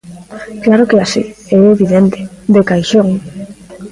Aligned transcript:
Claro 0.65 0.87
que 0.89 0.95
é 0.97 1.01
así, 1.03 1.23
é 1.57 1.57
evidente, 1.75 2.19
de 2.53 2.61
caixón. 2.69 3.07